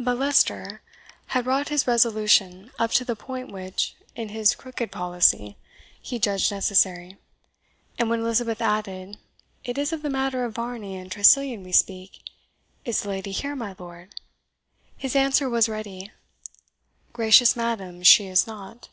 [0.00, 0.82] But Leicester
[1.26, 5.56] had wrought his resolution up to the point which, in his crooked policy,
[6.02, 7.18] he judged necessary;
[7.96, 9.16] and when Elizabeth added,
[9.62, 12.18] "it is of the matter of Varney and Tressilian we speak
[12.84, 14.12] is the lady here, my lord?"
[14.96, 16.10] his answer was ready
[17.12, 18.88] "Gracious madam, she is not."